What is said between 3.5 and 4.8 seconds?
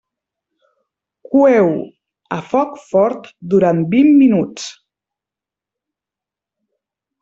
durant vint minuts.